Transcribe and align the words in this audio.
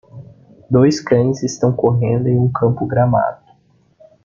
Dois 0.67 0.99
cães 0.99 1.43
estão 1.43 1.71
correndo 1.71 2.25
em 2.27 2.35
um 2.35 2.51
campo 2.51 2.87
gramado. 2.87 3.43